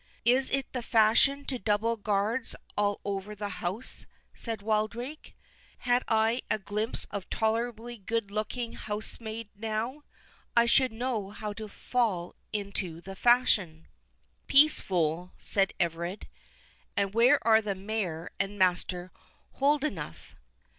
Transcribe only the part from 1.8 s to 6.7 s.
guards all over the house," said Wildrake. "Had I a